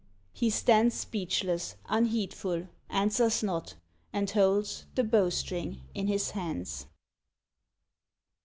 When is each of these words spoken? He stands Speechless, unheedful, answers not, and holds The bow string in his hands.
He 0.33 0.49
stands 0.49 0.95
Speechless, 0.95 1.75
unheedful, 1.87 2.67
answers 2.89 3.43
not, 3.43 3.75
and 4.11 4.27
holds 4.31 4.87
The 4.95 5.03
bow 5.03 5.29
string 5.29 5.81
in 5.93 6.07
his 6.07 6.31
hands. 6.31 6.87